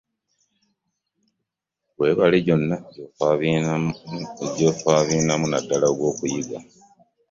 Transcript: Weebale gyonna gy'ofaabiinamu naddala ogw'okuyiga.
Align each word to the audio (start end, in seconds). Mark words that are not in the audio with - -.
Weebale 1.97 2.37
gyonna 2.45 2.75
gy'ofaabiinamu 4.53 5.45
naddala 5.47 5.85
ogw'okuyiga. 5.91 6.59